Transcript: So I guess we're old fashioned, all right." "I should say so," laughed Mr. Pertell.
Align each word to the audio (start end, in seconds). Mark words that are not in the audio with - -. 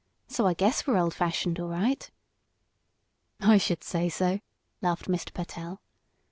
So 0.27 0.47
I 0.47 0.55
guess 0.55 0.87
we're 0.87 0.97
old 0.97 1.13
fashioned, 1.13 1.59
all 1.59 1.67
right." 1.67 2.09
"I 3.39 3.59
should 3.59 3.83
say 3.83 4.09
so," 4.09 4.39
laughed 4.81 5.05
Mr. 5.05 5.31
Pertell. 5.31 5.79